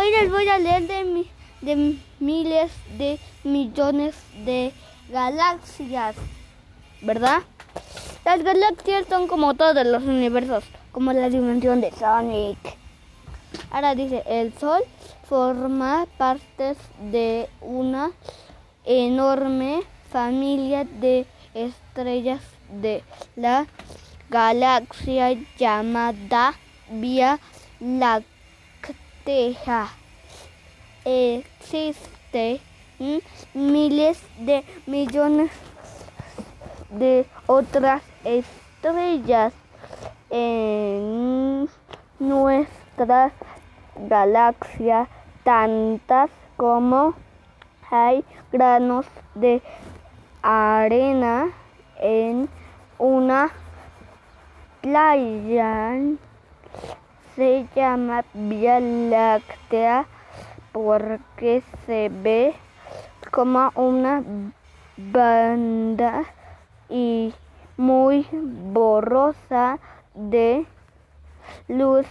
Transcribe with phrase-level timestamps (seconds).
[0.00, 1.26] hoy les voy a leer de,
[1.60, 4.14] de miles de millones
[4.46, 4.72] de
[5.10, 6.16] galaxias,
[7.02, 7.42] ¿verdad?
[8.24, 12.58] Las galaxias son como todos los universos, como la dimensión de Sonic.
[13.70, 14.82] Ahora dice, el Sol
[15.28, 16.76] forma parte
[17.10, 18.10] de una
[18.86, 22.40] enorme familia de estrellas
[22.80, 23.04] de
[23.36, 23.66] la
[24.30, 26.54] galaxia llamada
[26.90, 27.38] Vía
[27.80, 28.39] Láctea.
[31.04, 32.60] Existen
[33.54, 35.50] miles de millones
[36.90, 39.52] de otras estrellas
[40.30, 41.68] en
[42.18, 43.32] nuestra
[44.08, 45.08] galaxia,
[45.44, 47.14] tantas como
[47.90, 49.62] hay granos de
[50.42, 51.50] arena
[52.00, 52.48] en
[52.98, 53.50] una
[54.80, 55.96] playa.
[57.40, 60.06] Se llama Vía Láctea
[60.72, 62.54] porque se ve
[63.30, 64.22] como una
[64.98, 66.24] banda
[66.90, 67.32] y
[67.78, 69.78] muy borrosa
[70.12, 70.66] de
[71.66, 72.06] luz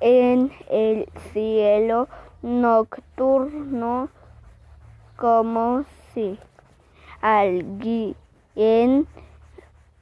[0.00, 2.08] en el cielo
[2.40, 4.08] nocturno
[5.16, 6.38] como si
[7.20, 9.06] alguien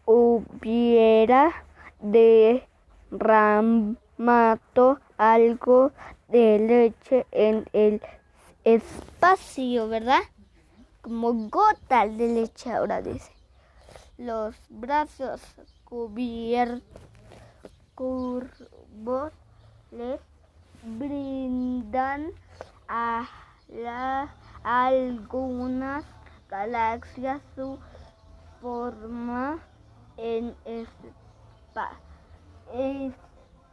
[0.06, 1.50] hubiera
[1.98, 2.70] derramado
[5.16, 5.92] algo
[6.28, 8.02] de leche en el
[8.64, 10.20] espacio, ¿verdad?
[11.00, 13.32] Como gotas de leche ahora dice.
[14.18, 15.40] Los brazos
[15.84, 16.82] cubiertos,
[19.90, 20.20] les
[20.82, 22.30] brindan
[22.88, 23.27] a
[23.68, 26.05] la, algunas
[26.48, 27.78] galaxias su
[28.60, 29.58] forma
[30.18, 30.55] en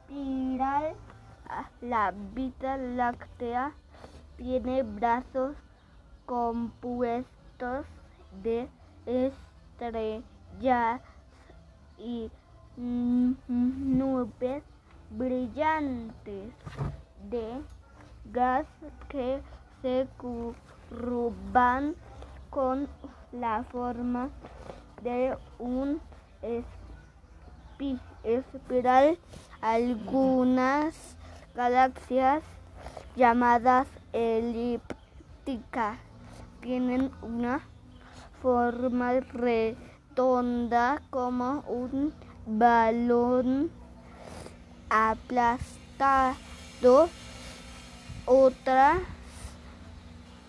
[0.10, 0.96] espiral.
[1.82, 3.74] La Vía Láctea
[4.38, 5.56] tiene brazos
[6.26, 7.86] compuestos
[8.44, 8.68] de
[9.06, 11.02] estrellas
[11.98, 12.30] y
[12.78, 14.64] nubes
[15.10, 16.54] brillantes
[17.30, 17.62] de
[18.26, 18.66] gas
[19.10, 19.42] que
[19.82, 21.96] se curvan
[22.50, 22.88] con
[23.32, 24.30] la forma
[25.02, 26.02] de un
[28.24, 29.18] espiral.
[29.62, 30.96] Algunas
[31.56, 32.44] galaxias
[33.16, 35.98] llamadas elípticas
[36.62, 37.62] tienen una
[38.42, 42.14] forma redonda como un
[42.46, 43.72] balón
[44.90, 46.38] aplastado.
[48.26, 49.00] Otras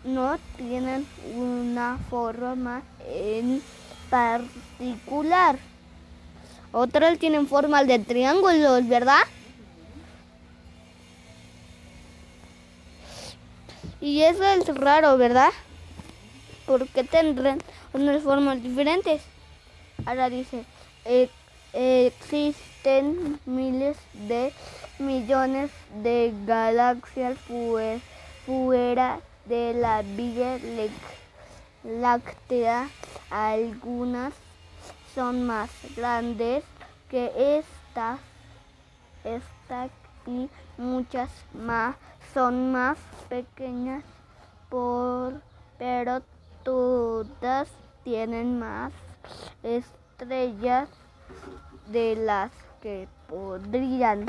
[0.04, 1.06] no tienen
[1.36, 3.62] una forma en
[4.10, 5.58] particular.
[6.72, 9.22] Otras tienen forma de triángulos, ¿verdad?
[14.00, 15.50] Y eso es raro, ¿verdad?
[16.66, 17.58] Porque tendrán
[17.92, 19.22] unas formas diferentes.
[20.06, 20.64] Ahora dice,
[21.72, 24.52] existen miles de
[24.98, 25.70] millones
[26.02, 27.36] de galaxias
[28.46, 30.58] fuera de la Vía
[31.82, 32.88] Láctea.
[33.30, 34.32] Algunas
[35.14, 36.64] son más grandes
[37.08, 38.20] que estas,
[39.24, 39.88] esta
[40.26, 41.96] y muchas más.
[42.34, 42.98] Son más
[43.28, 44.04] pequeñas,
[44.68, 45.40] por,
[45.78, 46.22] pero
[46.62, 47.68] todas
[48.04, 48.92] tienen más
[49.62, 50.88] estrellas
[51.86, 52.50] de las
[52.82, 54.26] que podrían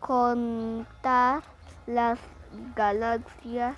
[0.00, 1.42] contar.
[1.86, 2.18] Las
[2.76, 3.76] galaxias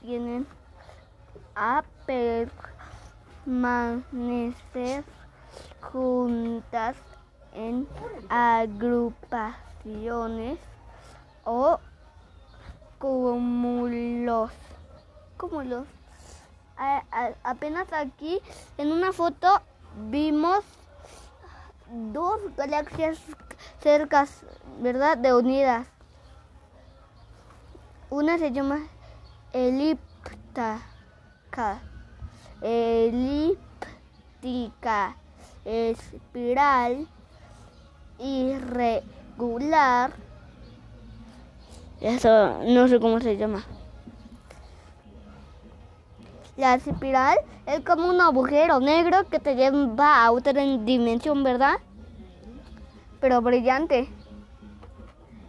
[0.00, 0.46] tienen
[1.54, 1.82] a
[3.48, 5.04] permanecer
[5.80, 6.96] juntas
[7.54, 7.88] en
[8.28, 10.58] agrupaciones
[11.44, 11.80] o
[12.98, 14.50] cúmulos.
[15.38, 15.86] Cúmulos.
[17.42, 18.38] apenas aquí
[18.76, 19.62] en una foto
[20.10, 20.62] vimos
[22.12, 23.18] dos galaxias
[23.80, 24.44] cercas,
[24.80, 25.16] ¿verdad?
[25.16, 25.86] De unidas.
[28.10, 28.80] Una se llama
[29.52, 30.82] elíptica,
[32.62, 33.56] elíptica,
[35.64, 37.06] espiral,
[38.18, 40.12] irregular.
[42.00, 43.64] Eso no sé cómo se llama.
[46.56, 51.76] La espiral es como un agujero negro que te lleva a otra dimensión, ¿verdad?
[53.20, 54.08] Pero brillante.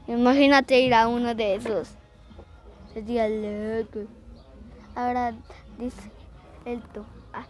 [0.07, 1.89] Imagínate ir a uno de esos.
[2.93, 4.01] Sería loco.
[4.95, 5.33] Ahora
[5.77, 6.18] dice
[6.65, 7.05] esto.
[7.33, 7.45] Ah,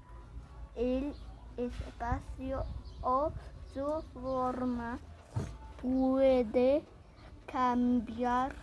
[0.75, 1.13] el
[1.57, 2.63] espacio
[3.01, 3.31] o
[3.75, 4.97] su forma
[5.81, 6.81] puede
[7.45, 8.55] cambiar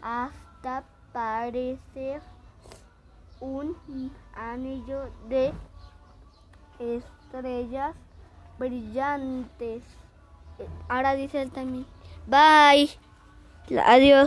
[0.00, 0.82] hasta
[1.12, 2.22] parecer
[3.40, 3.76] un
[4.34, 5.52] anillo de
[6.78, 7.94] estrellas
[8.58, 9.82] brillantes.
[10.88, 11.84] Ahora dice él también.
[12.26, 12.88] Bye.
[13.84, 14.22] Adiós.